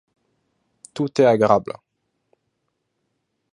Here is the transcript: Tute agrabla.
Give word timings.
Tute 0.93 1.23
agrabla. 1.33 1.75